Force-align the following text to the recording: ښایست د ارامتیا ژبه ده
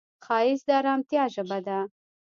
ښایست 0.25 0.65
د 0.67 0.69
ارامتیا 0.79 1.23
ژبه 1.33 1.59
ده 1.67 1.79